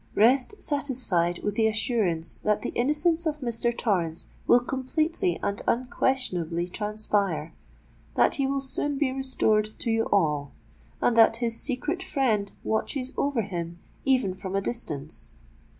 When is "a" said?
14.55-14.61